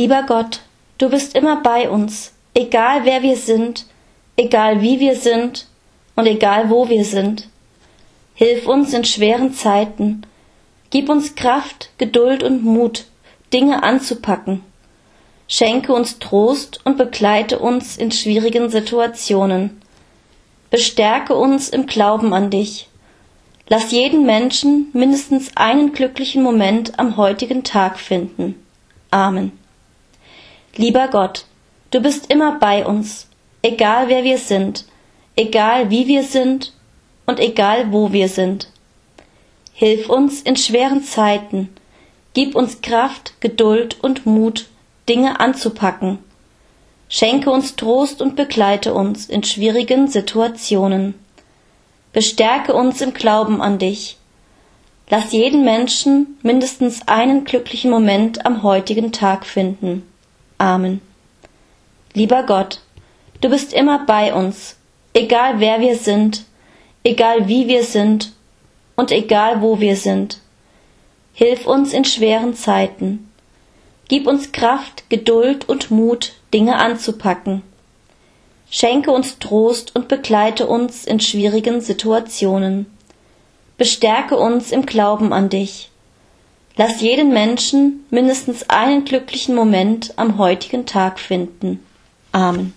Lieber 0.00 0.22
Gott, 0.22 0.60
du 0.96 1.10
bist 1.10 1.36
immer 1.36 1.62
bei 1.62 1.90
uns, 1.90 2.32
egal 2.54 3.04
wer 3.04 3.20
wir 3.20 3.36
sind, 3.36 3.84
egal 4.34 4.80
wie 4.80 4.98
wir 4.98 5.14
sind 5.14 5.66
und 6.16 6.24
egal 6.24 6.70
wo 6.70 6.88
wir 6.88 7.04
sind. 7.04 7.50
Hilf 8.34 8.66
uns 8.66 8.94
in 8.94 9.04
schweren 9.04 9.52
Zeiten, 9.52 10.22
gib 10.88 11.10
uns 11.10 11.34
Kraft, 11.34 11.90
Geduld 11.98 12.42
und 12.42 12.64
Mut, 12.64 13.04
Dinge 13.52 13.82
anzupacken. 13.82 14.62
Schenke 15.48 15.92
uns 15.92 16.18
Trost 16.18 16.80
und 16.84 16.96
begleite 16.96 17.58
uns 17.58 17.98
in 17.98 18.10
schwierigen 18.10 18.70
Situationen. 18.70 19.82
Bestärke 20.70 21.34
uns 21.34 21.68
im 21.68 21.84
Glauben 21.84 22.32
an 22.32 22.48
dich. 22.48 22.88
Lass 23.68 23.90
jeden 23.90 24.24
Menschen 24.24 24.88
mindestens 24.94 25.58
einen 25.58 25.92
glücklichen 25.92 26.42
Moment 26.42 26.98
am 26.98 27.18
heutigen 27.18 27.64
Tag 27.64 28.00
finden. 28.00 28.54
Amen. 29.10 29.59
Lieber 30.76 31.08
Gott, 31.08 31.46
du 31.90 32.00
bist 32.00 32.30
immer 32.30 32.58
bei 32.58 32.86
uns, 32.86 33.26
egal 33.62 34.08
wer 34.08 34.22
wir 34.22 34.38
sind, 34.38 34.84
egal 35.34 35.90
wie 35.90 36.06
wir 36.06 36.22
sind 36.22 36.72
und 37.26 37.40
egal 37.40 37.92
wo 37.92 38.12
wir 38.12 38.28
sind. 38.28 38.68
Hilf 39.72 40.08
uns 40.08 40.42
in 40.42 40.56
schweren 40.56 41.02
Zeiten, 41.02 41.70
gib 42.34 42.54
uns 42.54 42.82
Kraft, 42.82 43.40
Geduld 43.40 44.02
und 44.02 44.26
Mut, 44.26 44.68
Dinge 45.08 45.40
anzupacken. 45.40 46.18
Schenke 47.08 47.50
uns 47.50 47.74
Trost 47.74 48.22
und 48.22 48.36
begleite 48.36 48.94
uns 48.94 49.26
in 49.26 49.42
schwierigen 49.42 50.06
Situationen. 50.06 51.14
Bestärke 52.12 52.74
uns 52.74 53.00
im 53.00 53.12
Glauben 53.12 53.60
an 53.60 53.78
dich. 53.78 54.16
Lass 55.08 55.32
jeden 55.32 55.64
Menschen 55.64 56.38
mindestens 56.42 57.08
einen 57.08 57.44
glücklichen 57.44 57.90
Moment 57.90 58.46
am 58.46 58.62
heutigen 58.62 59.10
Tag 59.10 59.44
finden. 59.44 60.04
Amen. 60.60 61.00
Lieber 62.12 62.42
Gott, 62.42 62.82
du 63.40 63.48
bist 63.48 63.72
immer 63.72 64.04
bei 64.04 64.34
uns, 64.34 64.76
egal 65.14 65.58
wer 65.58 65.80
wir 65.80 65.96
sind, 65.96 66.44
egal 67.02 67.48
wie 67.48 67.66
wir 67.66 67.82
sind 67.82 68.34
und 68.94 69.10
egal 69.10 69.62
wo 69.62 69.80
wir 69.80 69.96
sind. 69.96 70.38
Hilf 71.32 71.66
uns 71.66 71.94
in 71.94 72.04
schweren 72.04 72.54
Zeiten. 72.54 73.30
Gib 74.08 74.26
uns 74.26 74.52
Kraft, 74.52 75.08
Geduld 75.08 75.66
und 75.66 75.90
Mut, 75.90 76.34
Dinge 76.52 76.76
anzupacken. 76.76 77.62
Schenke 78.68 79.12
uns 79.12 79.38
Trost 79.38 79.96
und 79.96 80.08
begleite 80.08 80.66
uns 80.66 81.06
in 81.06 81.20
schwierigen 81.20 81.80
Situationen. 81.80 82.84
Bestärke 83.78 84.36
uns 84.36 84.72
im 84.72 84.84
Glauben 84.84 85.32
an 85.32 85.48
dich. 85.48 85.90
Lass 86.76 87.00
jeden 87.00 87.32
Menschen 87.32 88.04
mindestens 88.10 88.70
einen 88.70 89.04
glücklichen 89.04 89.54
Moment 89.54 90.14
am 90.16 90.38
heutigen 90.38 90.86
Tag 90.86 91.18
finden. 91.18 91.80
Amen. 92.32 92.72